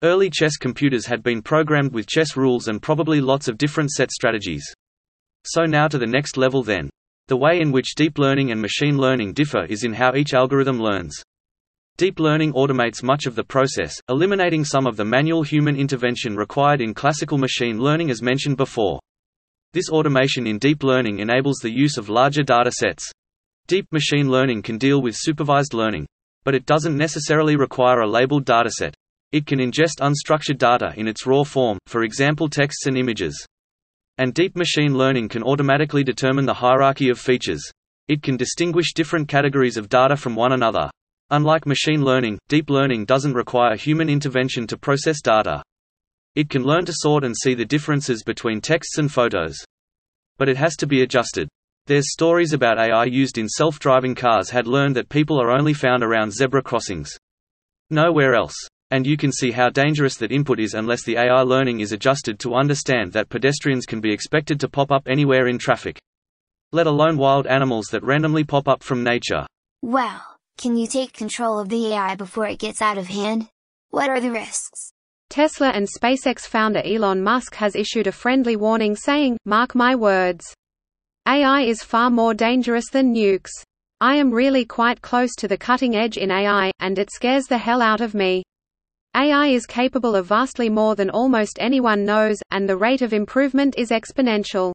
Early 0.03 0.29
chess 0.29 0.57
computers 0.57 1.05
had 1.05 1.23
been 1.23 1.41
programmed 1.41 1.93
with 1.93 2.07
chess 2.07 2.35
rules 2.35 2.67
and 2.67 2.81
probably 2.81 3.21
lots 3.21 3.47
of 3.47 3.57
different 3.57 3.91
set 3.91 4.11
strategies. 4.11 4.65
So 5.45 5.65
now 5.65 5.87
to 5.87 5.97
the 5.97 6.07
next 6.07 6.37
level 6.37 6.63
then. 6.63 6.89
The 7.31 7.37
way 7.37 7.61
in 7.61 7.71
which 7.71 7.95
deep 7.95 8.17
learning 8.17 8.51
and 8.51 8.61
machine 8.61 8.97
learning 8.97 9.31
differ 9.31 9.63
is 9.63 9.85
in 9.85 9.93
how 9.93 10.13
each 10.13 10.33
algorithm 10.33 10.81
learns. 10.81 11.23
Deep 11.95 12.19
learning 12.19 12.51
automates 12.51 13.03
much 13.03 13.25
of 13.25 13.35
the 13.35 13.43
process, 13.45 13.95
eliminating 14.09 14.65
some 14.65 14.85
of 14.85 14.97
the 14.97 15.05
manual 15.05 15.41
human 15.41 15.77
intervention 15.77 16.35
required 16.35 16.81
in 16.81 16.93
classical 16.93 17.37
machine 17.37 17.79
learning 17.79 18.11
as 18.11 18.21
mentioned 18.21 18.57
before. 18.57 18.99
This 19.71 19.87
automation 19.87 20.45
in 20.45 20.59
deep 20.59 20.83
learning 20.83 21.19
enables 21.19 21.59
the 21.59 21.71
use 21.71 21.95
of 21.97 22.09
larger 22.09 22.43
data 22.43 22.69
sets. 22.69 23.09
Deep 23.67 23.87
machine 23.93 24.29
learning 24.29 24.61
can 24.61 24.77
deal 24.77 25.01
with 25.01 25.15
supervised 25.17 25.73
learning. 25.73 26.07
But 26.43 26.53
it 26.53 26.65
doesn't 26.65 26.97
necessarily 26.97 27.55
require 27.55 28.01
a 28.01 28.09
labeled 28.09 28.45
dataset. 28.45 28.93
It 29.31 29.45
can 29.45 29.59
ingest 29.59 30.01
unstructured 30.01 30.57
data 30.57 30.91
in 30.97 31.07
its 31.07 31.25
raw 31.25 31.45
form, 31.45 31.77
for 31.87 32.03
example 32.03 32.49
texts 32.49 32.87
and 32.87 32.97
images. 32.97 33.47
And 34.17 34.33
deep 34.33 34.55
machine 34.55 34.97
learning 34.97 35.29
can 35.29 35.43
automatically 35.43 36.03
determine 36.03 36.45
the 36.45 36.53
hierarchy 36.53 37.09
of 37.09 37.19
features. 37.19 37.63
It 38.07 38.21
can 38.21 38.37
distinguish 38.37 38.93
different 38.93 39.27
categories 39.27 39.77
of 39.77 39.89
data 39.89 40.17
from 40.17 40.35
one 40.35 40.51
another. 40.51 40.89
Unlike 41.29 41.65
machine 41.65 42.03
learning, 42.03 42.39
deep 42.49 42.69
learning 42.69 43.05
doesn't 43.05 43.33
require 43.33 43.75
human 43.75 44.09
intervention 44.09 44.67
to 44.67 44.77
process 44.77 45.21
data. 45.21 45.63
It 46.35 46.49
can 46.49 46.63
learn 46.63 46.85
to 46.85 46.93
sort 46.93 47.23
and 47.23 47.35
see 47.35 47.53
the 47.53 47.65
differences 47.65 48.23
between 48.23 48.59
texts 48.59 48.97
and 48.97 49.11
photos. 49.11 49.57
But 50.37 50.49
it 50.49 50.57
has 50.57 50.75
to 50.77 50.87
be 50.87 51.03
adjusted. 51.03 51.47
There's 51.87 52.11
stories 52.11 52.53
about 52.53 52.79
AI 52.79 53.05
used 53.05 53.37
in 53.37 53.47
self-driving 53.47 54.15
cars 54.15 54.49
had 54.49 54.67
learned 54.67 54.95
that 54.95 55.09
people 55.09 55.41
are 55.41 55.51
only 55.51 55.73
found 55.73 56.03
around 56.03 56.33
zebra 56.33 56.61
crossings. 56.61 57.17
Nowhere 57.89 58.35
else. 58.35 58.55
And 58.91 59.07
you 59.07 59.15
can 59.15 59.31
see 59.31 59.51
how 59.51 59.69
dangerous 59.69 60.17
that 60.17 60.33
input 60.33 60.59
is 60.59 60.73
unless 60.73 61.03
the 61.03 61.15
AI 61.17 61.41
learning 61.41 61.79
is 61.79 61.93
adjusted 61.93 62.39
to 62.39 62.55
understand 62.55 63.13
that 63.13 63.29
pedestrians 63.29 63.85
can 63.85 64.01
be 64.01 64.11
expected 64.11 64.59
to 64.59 64.69
pop 64.69 64.91
up 64.91 65.07
anywhere 65.07 65.47
in 65.47 65.57
traffic. 65.57 65.99
Let 66.73 66.87
alone 66.87 67.17
wild 67.17 67.47
animals 67.47 67.87
that 67.87 68.03
randomly 68.03 68.43
pop 68.43 68.67
up 68.67 68.83
from 68.83 69.03
nature. 69.03 69.47
Well, 69.81 70.21
can 70.57 70.75
you 70.75 70.87
take 70.87 71.13
control 71.13 71.57
of 71.57 71.69
the 71.69 71.87
AI 71.87 72.15
before 72.15 72.47
it 72.47 72.59
gets 72.59 72.81
out 72.81 72.97
of 72.97 73.07
hand? 73.07 73.47
What 73.89 74.09
are 74.09 74.19
the 74.19 74.31
risks? 74.31 74.91
Tesla 75.29 75.69
and 75.69 75.87
SpaceX 75.87 76.41
founder 76.41 76.81
Elon 76.85 77.23
Musk 77.23 77.55
has 77.55 77.75
issued 77.75 78.07
a 78.07 78.11
friendly 78.11 78.57
warning 78.57 78.97
saying, 78.97 79.37
Mark 79.45 79.73
my 79.73 79.95
words. 79.95 80.53
AI 81.25 81.61
is 81.61 81.81
far 81.81 82.09
more 82.09 82.33
dangerous 82.33 82.89
than 82.89 83.15
nukes. 83.15 83.51
I 84.01 84.15
am 84.17 84.31
really 84.31 84.65
quite 84.65 85.01
close 85.01 85.33
to 85.37 85.47
the 85.47 85.57
cutting 85.57 85.95
edge 85.95 86.17
in 86.17 86.31
AI, 86.31 86.71
and 86.79 86.99
it 86.99 87.11
scares 87.11 87.45
the 87.45 87.57
hell 87.57 87.81
out 87.81 88.01
of 88.01 88.13
me. 88.13 88.43
AI 89.13 89.47
is 89.47 89.65
capable 89.65 90.15
of 90.15 90.27
vastly 90.27 90.69
more 90.69 90.95
than 90.95 91.09
almost 91.09 91.57
anyone 91.59 92.05
knows, 92.05 92.37
and 92.51 92.67
the 92.67 92.77
rate 92.77 93.01
of 93.01 93.11
improvement 93.11 93.75
is 93.77 93.89
exponential. 93.89 94.71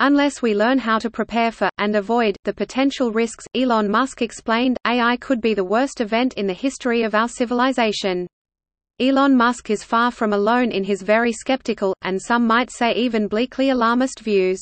Unless 0.00 0.42
we 0.42 0.54
learn 0.54 0.78
how 0.78 0.98
to 0.98 1.10
prepare 1.10 1.50
for, 1.50 1.70
and 1.78 1.96
avoid, 1.96 2.36
the 2.44 2.52
potential 2.52 3.10
risks, 3.10 3.46
Elon 3.54 3.90
Musk 3.90 4.20
explained, 4.20 4.76
AI 4.86 5.16
could 5.16 5.40
be 5.40 5.54
the 5.54 5.64
worst 5.64 6.02
event 6.02 6.34
in 6.34 6.46
the 6.46 6.52
history 6.52 7.04
of 7.04 7.14
our 7.14 7.28
civilization. 7.28 8.26
Elon 9.00 9.34
Musk 9.34 9.70
is 9.70 9.82
far 9.82 10.10
from 10.10 10.34
alone 10.34 10.70
in 10.70 10.84
his 10.84 11.00
very 11.00 11.32
skeptical, 11.32 11.94
and 12.02 12.20
some 12.20 12.46
might 12.46 12.70
say 12.70 12.92
even 12.94 13.28
bleakly 13.28 13.70
alarmist 13.70 14.20
views. 14.20 14.60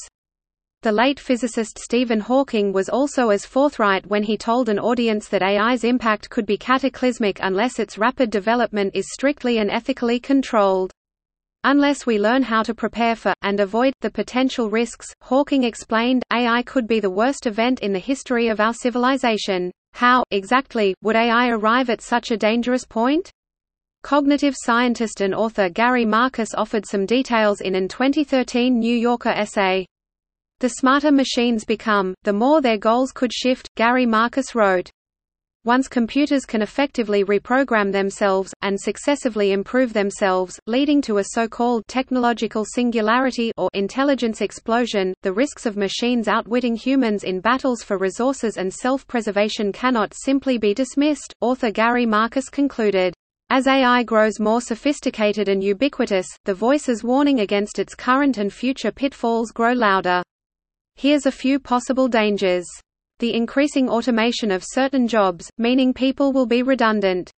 The 0.83 0.91
late 0.91 1.21
physicist 1.21 1.79
Stephen 1.79 2.19
Hawking 2.19 2.73
was 2.73 2.89
also 2.89 3.29
as 3.29 3.47
forthright 3.47 4.05
when 4.07 4.25
he 4.25 4.37
told 4.37 4.69
an 4.69 4.81
audience 4.81 5.29
that 5.29 5.41
AI's 5.41 5.85
impact 5.85 6.29
could 6.29 6.45
be 6.45 6.57
cataclysmic 6.57 7.39
unless 7.41 7.79
its 7.79 7.99
rapid 7.99 8.31
development 8.31 8.91
is 8.93 9.13
strictly 9.13 9.59
and 9.59 9.71
ethically 9.71 10.19
controlled. 10.19 10.91
Unless 11.63 12.05
we 12.05 12.19
learn 12.19 12.43
how 12.43 12.65
to 12.65 12.75
prepare 12.75 13.15
for, 13.15 13.33
and 13.43 13.61
avoid, 13.61 13.93
the 14.01 14.11
potential 14.11 14.71
risks, 14.71 15.15
Hawking 15.23 15.63
explained, 15.63 16.25
AI 16.33 16.63
could 16.63 16.89
be 16.89 16.99
the 16.99 17.11
worst 17.11 17.47
event 17.47 17.79
in 17.79 17.93
the 17.93 18.01
history 18.01 18.49
of 18.49 18.59
our 18.59 18.75
civilization. 18.75 19.71
How, 19.93 20.25
exactly, 20.33 20.97
would 21.01 21.15
AI 21.15 21.51
arrive 21.51 21.91
at 21.91 22.01
such 22.01 22.33
a 22.33 22.37
dangerous 22.37 22.85
point? 22.85 23.31
Cognitive 24.03 24.57
scientist 24.59 25.21
and 25.21 25.33
author 25.33 25.69
Gary 25.69 26.05
Marcus 26.05 26.55
offered 26.55 26.87
some 26.87 27.07
details 27.07 27.61
in 27.61 27.77
an 27.77 27.87
2013 27.87 28.77
New 28.77 28.97
Yorker 28.97 29.29
essay. 29.29 29.87
The 30.63 30.69
smarter 30.69 31.11
machines 31.11 31.65
become, 31.65 32.15
the 32.23 32.33
more 32.33 32.61
their 32.61 32.79
goals 32.79 33.11
could 33.11 33.33
shift, 33.33 33.69
Gary 33.75 34.07
Marcus 34.07 34.55
wrote. 34.55 34.89
Once 35.65 35.89
computers 35.89 36.45
can 36.45 36.63
effectively 36.63 37.25
reprogram 37.25 37.91
themselves, 37.91 38.55
and 38.63 38.81
successively 38.81 39.51
improve 39.51 39.93
themselves, 39.93 40.61
leading 40.69 41.03
to 41.03 41.19
a 41.19 41.25
so-called 41.33 41.83
technological 41.89 42.65
singularity 42.65 43.51
or 43.57 43.69
intelligence 43.75 44.41
explosion, 44.41 45.13
the 45.23 45.33
risks 45.33 45.67
of 45.67 45.77
machines 45.77 46.29
outwitting 46.29 46.77
humans 46.77 47.25
in 47.25 47.41
battles 47.41 47.83
for 47.83 47.99
resources 47.99 48.57
and 48.57 48.73
self-preservation 48.73 49.73
cannot 49.73 50.15
simply 50.15 50.59
be 50.59 50.73
dismissed, 50.73 51.35
author 51.41 51.73
Gary 51.73 52.07
Marcus 52.07 52.49
concluded. 52.49 53.13
As 53.51 53.67
AI 53.67 54.05
grows 54.05 54.39
more 54.39 54.61
sophisticated 54.61 55.49
and 55.49 55.61
ubiquitous, 55.65 56.29
the 56.45 56.55
voices 56.55 57.03
warning 57.03 57.41
against 57.41 57.81
its 57.81 57.97
current 57.97 58.39
and 58.39 58.53
future 58.53 58.93
pitfalls 58.93 59.51
grow 59.51 59.73
louder. 59.73 60.23
Here's 60.97 61.27
a 61.27 61.33
few 61.33 61.59
possible 61.59 62.09
dangers. 62.09 62.67
The 63.19 63.35
increasing 63.35 63.89
automation 63.89 64.51
of 64.51 64.65
certain 64.65 65.09
jobs, 65.09 65.51
meaning 65.59 65.95
people 65.95 66.33
will 66.33 66.47
be 66.47 66.63
redundant. 66.63 67.31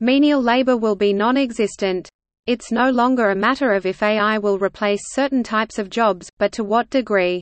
Menial 0.00 0.40
labor 0.40 0.76
will 0.76 0.96
be 0.96 1.12
non-existent. 1.12 2.08
It's 2.46 2.72
no 2.72 2.90
longer 2.90 3.30
a 3.30 3.36
matter 3.36 3.72
of 3.72 3.84
if 3.84 4.02
AI 4.02 4.38
will 4.38 4.58
replace 4.58 5.00
certain 5.12 5.42
types 5.42 5.78
of 5.78 5.90
jobs, 5.90 6.30
but 6.38 6.52
to 6.52 6.64
what 6.64 6.88
degree. 6.88 7.40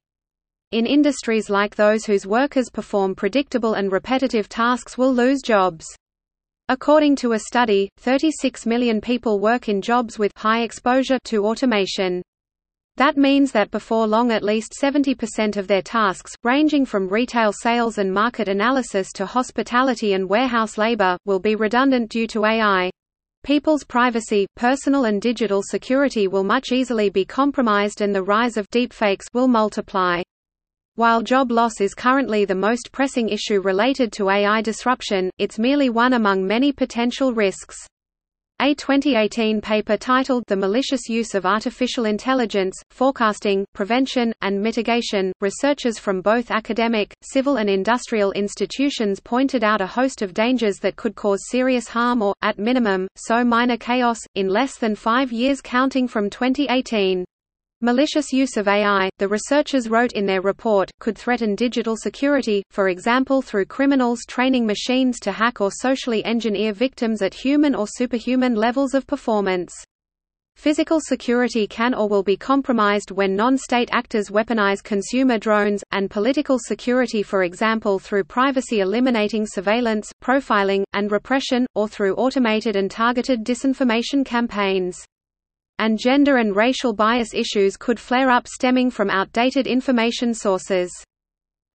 In 0.73 0.85
industries 0.85 1.49
like 1.49 1.77
those 1.77 2.05
whose 2.05 2.27
workers 2.27 2.71
perform 2.71 3.15
predictable 3.15 3.75
and 3.75 3.93
repetitive 3.93 4.49
tasks 4.49 4.99
will 4.99 5.15
lose 5.15 5.43
jobs. 5.43 5.87
According 6.69 7.15
to 7.17 7.35
a 7.35 7.39
study, 7.39 7.89
36 7.99 8.67
million 8.67 9.01
people 9.01 9.39
work 9.39 9.69
in 9.69 9.81
jobs 9.81 10.19
with 10.19 10.33
high 10.37 10.63
exposure 10.63 11.19
to 11.25 11.47
automation. 11.47 12.21
That 12.97 13.19
means 13.19 13.53
that 13.53 13.71
before 13.71 14.07
long 14.07 14.33
at 14.33 14.43
least 14.43 14.73
70% 14.81 15.59
of 15.59 15.69
their 15.69 15.83
tasks, 15.83 16.33
ranging 16.43 16.87
from 16.87 17.09
retail 17.09 17.53
sales 17.53 17.99
and 17.99 18.11
market 18.11 18.49
analysis 18.49 19.13
to 19.17 19.27
hospitality 19.27 20.15
and 20.15 20.27
warehouse 20.27 20.79
labor, 20.79 21.19
will 21.27 21.39
be 21.39 21.57
redundant 21.57 22.11
due 22.11 22.27
to 22.29 22.47
AI. 22.47 22.91
People's 23.45 23.85
privacy, 23.85 24.47
personal 24.57 25.05
and 25.05 25.21
digital 25.21 25.63
security 25.63 26.27
will 26.27 26.43
much 26.43 26.73
easily 26.73 27.11
be 27.11 27.25
compromised 27.25 28.01
and 28.01 28.15
the 28.15 28.23
rise 28.23 28.57
of 28.57 28.69
deepfakes 28.71 29.27
will 29.35 29.47
multiply. 29.47 30.23
While 30.95 31.21
job 31.21 31.51
loss 31.51 31.83
is 31.83 31.93
currently 31.93 32.47
the 32.47 32.55
most 32.55 32.91
pressing 32.93 33.29
issue 33.29 33.61
related 33.61 34.11
to 34.15 34.31
AI 34.31 34.63
disruption, 34.63 35.29
it's 35.37 35.59
merely 35.59 35.91
one 35.91 36.15
among 36.15 36.47
many 36.47 36.73
potential 36.73 37.35
risks. 37.35 37.77
A 38.59 38.75
2018 38.75 39.61
paper 39.61 39.99
titled 39.99 40.45
The 40.47 40.57
Malicious 40.57 41.11
Use 41.11 41.35
of 41.35 41.45
Artificial 41.45 42.07
Intelligence, 42.07 42.75
Forecasting, 42.89 43.67
Prevention, 43.75 44.33
and 44.41 44.63
Mitigation, 44.63 45.31
researchers 45.43 45.99
from 45.99 46.23
both 46.23 46.51
academic, 46.51 47.15
civil 47.21 47.59
and 47.59 47.69
industrial 47.69 48.33
institutions 48.33 49.21
pointed 49.21 49.63
out 49.63 49.83
a 49.83 49.87
host 49.87 50.23
of 50.23 50.33
dangers 50.33 50.79
that 50.79 50.97
could 50.97 51.15
cause 51.15 51.51
serious 51.51 51.87
harm 51.87 52.23
or, 52.23 52.35
at 52.41 52.59
minimum, 52.59 53.09
so 53.15 53.45
minor 53.45 53.77
chaos, 53.77 54.19
in 54.37 54.49
less 54.49 54.79
than 54.79 54.95
five 54.95 55.33
years 55.33 55.61
counting 55.61 56.09
from 56.09 56.31
2018. 56.31 57.27
Malicious 57.83 58.33
use 58.33 58.57
of 58.57 58.69
AI, 58.69 59.11
the 59.19 59.29
researchers 59.29 59.91
wrote 59.91 60.15
in 60.15 60.25
their 60.25 60.41
report, 60.41 60.91
could 60.99 61.19
threaten 61.19 61.55
digital 61.55 61.95
security, 61.95 62.63
for 62.71 62.89
example 62.89 63.43
through 63.43 63.67
criminals 63.67 64.21
training 64.27 64.65
machines 64.65 65.21
to 65.21 65.31
hack 65.31 65.61
or 65.61 65.71
socially 65.71 66.25
engineer 66.25 66.73
victims 66.73 67.21
at 67.21 67.35
human 67.35 67.75
or 67.75 67.87
superhuman 67.87 68.55
levels 68.55 68.95
of 68.95 69.07
performance. 69.07 69.75
Physical 70.57 71.01
security 71.03 71.67
can 71.67 71.93
or 71.93 72.09
will 72.09 72.23
be 72.23 72.35
compromised 72.35 73.11
when 73.11 73.37
non-state 73.37 73.91
actors 73.93 74.31
weaponize 74.31 74.83
consumer 74.83 75.37
drones, 75.37 75.85
and 75.93 76.11
political 76.11 76.59
security 76.59 77.23
for 77.23 77.43
example 77.43 77.99
through 77.99 78.25
privacy 78.25 78.81
eliminating 78.81 79.47
surveillance, 79.47 80.11
profiling, 80.25 80.83
and 80.95 81.13
repression, 81.13 81.67
or 81.75 81.89
through 81.89 82.15
automated 82.15 82.75
and 82.75 82.91
targeted 82.91 83.45
disinformation 83.45 84.25
campaigns 84.25 85.05
and 85.79 85.99
gender 85.99 86.37
and 86.37 86.57
racial 86.57 86.93
bias 86.93 87.35
issues 87.35 87.77
could 87.77 88.01
flare 88.01 88.31
up 88.31 88.49
stemming 88.49 88.91
from 88.91 89.11
outdated 89.11 89.67
information 89.67 90.33
sources. 90.33 90.91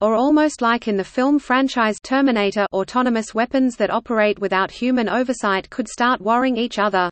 Or 0.00 0.14
almost 0.14 0.62
like 0.62 0.88
in 0.88 0.96
the 0.96 1.04
film 1.04 1.38
franchise 1.38 1.98
Terminator 2.02 2.66
autonomous 2.72 3.34
weapons 3.34 3.76
that 3.76 3.90
operate 3.90 4.38
without 4.38 4.70
human 4.70 5.08
oversight 5.08 5.68
could 5.68 5.88
start 5.88 6.20
warring 6.20 6.56
each 6.56 6.78
other. 6.78 7.10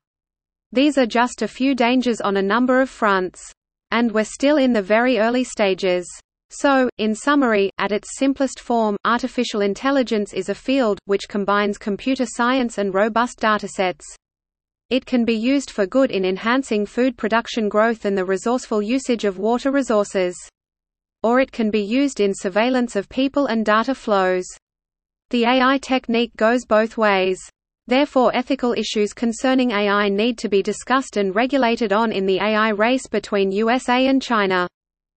These 0.72 0.96
are 0.96 1.06
just 1.06 1.42
a 1.42 1.48
few 1.48 1.74
dangers 1.74 2.20
on 2.20 2.36
a 2.36 2.42
number 2.42 2.80
of 2.80 2.88
fronts. 2.88 3.52
And 3.90 4.12
we're 4.12 4.24
still 4.24 4.56
in 4.56 4.72
the 4.72 4.82
very 4.82 5.18
early 5.18 5.44
stages. 5.44 6.06
So, 6.50 6.88
in 6.96 7.14
summary, 7.14 7.70
at 7.76 7.92
its 7.92 8.16
simplest 8.16 8.58
form, 8.58 8.96
artificial 9.04 9.60
intelligence 9.60 10.32
is 10.32 10.48
a 10.48 10.54
field, 10.54 10.98
which 11.04 11.28
combines 11.28 11.76
computer 11.76 12.24
science 12.26 12.78
and 12.78 12.94
robust 12.94 13.38
datasets. 13.38 14.04
It 14.90 15.04
can 15.04 15.26
be 15.26 15.34
used 15.34 15.70
for 15.70 15.86
good 15.86 16.10
in 16.10 16.24
enhancing 16.24 16.86
food 16.86 17.18
production 17.18 17.68
growth 17.68 18.06
and 18.06 18.16
the 18.16 18.24
resourceful 18.24 18.80
usage 18.80 19.24
of 19.24 19.38
water 19.38 19.70
resources. 19.70 20.34
Or 21.22 21.40
it 21.40 21.52
can 21.52 21.70
be 21.70 21.82
used 21.82 22.20
in 22.20 22.32
surveillance 22.34 22.96
of 22.96 23.08
people 23.10 23.46
and 23.46 23.66
data 23.66 23.94
flows. 23.94 24.46
The 25.28 25.44
AI 25.44 25.76
technique 25.76 26.34
goes 26.36 26.64
both 26.64 26.96
ways. 26.96 27.38
Therefore 27.86 28.34
ethical 28.34 28.72
issues 28.72 29.12
concerning 29.12 29.72
AI 29.72 30.08
need 30.08 30.38
to 30.38 30.48
be 30.48 30.62
discussed 30.62 31.18
and 31.18 31.34
regulated 31.34 31.92
on 31.92 32.10
in 32.10 32.24
the 32.24 32.40
AI 32.40 32.70
race 32.70 33.06
between 33.06 33.52
USA 33.52 34.06
and 34.06 34.22
China. 34.22 34.68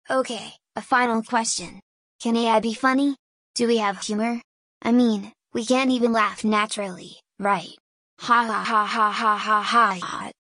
Okay, 0.09 0.51
a 0.75 0.81
final 0.81 1.23
question. 1.23 1.79
Can 2.21 2.35
AI 2.35 2.59
be 2.59 2.73
funny? 2.73 3.15
Do 3.55 3.67
we 3.67 3.77
have 3.77 4.01
humor? 4.01 4.41
I 4.81 4.91
mean, 4.91 5.31
we 5.53 5.63
can't 5.63 5.91
even 5.91 6.11
laugh 6.11 6.43
naturally, 6.43 7.21
right? 7.39 7.75
Ha 8.21 8.43
ha 8.43 8.63
ha 8.63 8.85
ha 8.85 9.11
ha 9.11 9.35
ha 9.35 9.63
ha. 9.63 10.31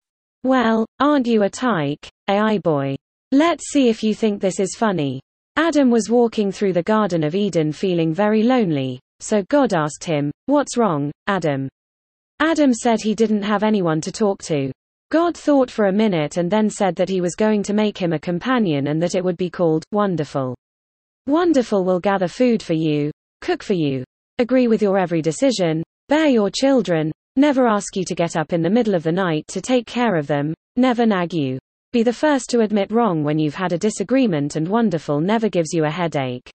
Well, 0.45 0.85
aren't 0.99 1.27
you 1.27 1.45
a 1.45 1.49
tyke, 1.49 2.07
AI 2.29 2.59
boy? 2.59 2.95
Let's 3.33 3.71
see 3.71 3.89
if 3.89 4.03
you 4.03 4.15
think 4.15 4.39
this 4.39 4.61
is 4.61 4.77
funny. 4.77 5.23
Adam 5.57 5.91
was 5.91 6.11
walking 6.11 6.53
through 6.53 6.75
the 6.75 6.83
Garden 6.83 7.25
of 7.25 7.35
Eden 7.35 7.73
feeling 7.73 8.13
very 8.13 8.43
lonely, 8.43 9.01
so 9.21 9.43
God 9.49 9.73
asked 9.73 10.05
him, 10.05 10.31
What's 10.45 10.77
wrong, 10.77 11.11
Adam? 11.27 11.71
Adam 12.39 12.75
said 12.75 13.01
he 13.01 13.15
didn't 13.15 13.45
have 13.45 13.63
anyone 13.63 14.03
to 14.03 14.13
talk 14.13 14.43
to. 14.43 14.71
God 15.11 15.35
thought 15.35 15.71
for 15.71 15.87
a 15.87 15.93
minute 15.93 16.37
and 16.37 16.51
then 16.51 16.69
said 16.69 16.95
that 16.97 17.09
he 17.09 17.23
was 17.23 17.35
going 17.35 17.63
to 17.63 17.73
make 17.73 17.97
him 17.97 18.13
a 18.13 18.19
companion 18.19 18.89
and 18.89 19.03
that 19.03 19.15
it 19.15 19.25
would 19.25 19.39
be 19.39 19.49
called 19.49 19.85
Wonderful. 19.91 20.55
Wonderful 21.27 21.83
will 21.85 21.99
gather 21.99 22.29
food 22.29 22.63
for 22.63 22.75
you, 22.75 23.11
cook 23.41 23.63
for 23.63 23.75
you, 23.75 24.05
agree 24.37 24.69
with 24.69 24.83
your 24.83 24.99
every 24.99 25.23
decision, 25.23 25.83
bear 26.09 26.29
your 26.29 26.51
children, 26.51 27.11
Never 27.41 27.67
ask 27.67 27.97
you 27.97 28.05
to 28.05 28.15
get 28.15 28.37
up 28.37 28.53
in 28.53 28.61
the 28.61 28.69
middle 28.69 28.95
of 28.95 29.03
the 29.03 29.11
night 29.11 29.47
to 29.49 29.63
take 29.63 29.87
care 29.87 30.17
of 30.17 30.27
them, 30.27 30.53
never 30.77 31.07
nag 31.07 31.33
you. 31.33 31.59
Be 31.91 32.03
the 32.03 32.13
first 32.13 32.51
to 32.51 32.61
admit 32.61 32.93
wrong 32.93 33.25
when 33.25 33.39
you've 33.39 33.55
had 33.55 33.73
a 33.73 33.79
disagreement 33.79 34.57
and 34.57 34.69
wonderful 34.69 35.21
never 35.21 35.49
gives 35.49 35.73
you 35.73 35.87
a 35.87 35.91
headache. 35.91 36.51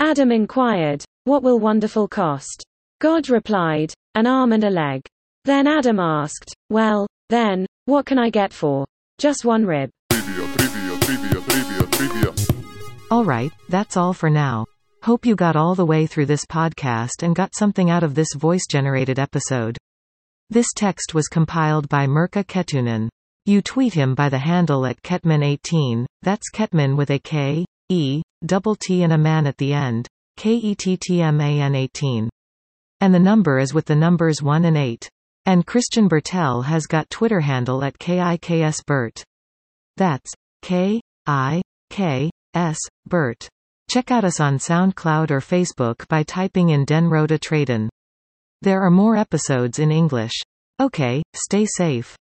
Adam 0.00 0.32
inquired, 0.32 1.04
What 1.22 1.44
will 1.44 1.60
wonderful 1.60 2.08
cost? 2.08 2.64
God 3.00 3.30
replied, 3.30 3.94
An 4.16 4.26
arm 4.26 4.50
and 4.50 4.64
a 4.64 4.70
leg. 4.70 5.02
Then 5.44 5.68
Adam 5.68 6.00
asked, 6.00 6.52
Well, 6.68 7.06
then, 7.28 7.64
what 7.84 8.04
can 8.04 8.18
I 8.18 8.28
get 8.28 8.52
for? 8.52 8.84
Just 9.18 9.44
one 9.44 9.64
rib. 9.64 9.88
Trivia, 10.10 10.48
trivia, 10.56 10.98
trivia, 10.98 11.40
trivia, 11.42 11.86
trivia. 11.92 12.56
Alright, 13.12 13.52
that's 13.68 13.96
all 13.96 14.12
for 14.12 14.30
now. 14.30 14.66
Hope 15.04 15.24
you 15.24 15.36
got 15.36 15.54
all 15.54 15.76
the 15.76 15.86
way 15.86 16.08
through 16.08 16.26
this 16.26 16.44
podcast 16.44 17.22
and 17.22 17.36
got 17.36 17.54
something 17.54 17.88
out 17.88 18.02
of 18.02 18.16
this 18.16 18.34
voice 18.34 18.66
generated 18.68 19.20
episode. 19.20 19.78
This 20.50 20.68
text 20.74 21.12
was 21.12 21.28
compiled 21.28 21.90
by 21.90 22.06
Mirka 22.06 22.42
Kettunen. 22.42 23.10
You 23.44 23.60
tweet 23.60 23.92
him 23.92 24.14
by 24.14 24.30
the 24.30 24.38
handle 24.38 24.86
at 24.86 25.02
Ketman18, 25.02 26.06
that's 26.22 26.50
Ketman 26.50 26.96
with 26.96 27.10
a 27.10 27.18
K, 27.18 27.66
E, 27.90 28.22
double 28.46 28.74
T 28.74 29.02
and 29.02 29.12
a 29.12 29.18
man 29.18 29.46
at 29.46 29.58
the 29.58 29.74
end, 29.74 30.08
K-E-T-T-M-A-N 30.38 31.74
18. 31.74 32.30
And 33.00 33.14
the 33.14 33.18
number 33.18 33.58
is 33.58 33.74
with 33.74 33.84
the 33.84 33.94
numbers 33.94 34.42
1 34.42 34.64
and 34.64 34.76
8. 34.76 35.08
And 35.44 35.66
Christian 35.66 36.08
Bertel 36.08 36.64
has 36.64 36.86
got 36.86 37.10
Twitter 37.10 37.40
handle 37.40 37.84
at 37.84 37.98
KIKS 37.98 38.84
Bert. 38.86 39.22
That's 39.96 40.32
K-I-K-S, 40.62 41.00
Bert. 43.06 43.48
Check 43.90 44.10
out 44.10 44.24
us 44.24 44.40
on 44.40 44.58
SoundCloud 44.58 45.30
or 45.30 45.40
Facebook 45.40 46.08
by 46.08 46.22
typing 46.22 46.70
in 46.70 46.84
Den 46.84 47.04
Röda 47.04 47.38
Tråden. 47.38 47.88
There 48.60 48.82
are 48.82 48.90
more 48.90 49.14
episodes 49.14 49.78
in 49.78 49.92
English. 49.92 50.32
Okay, 50.80 51.22
stay 51.32 51.64
safe. 51.64 52.16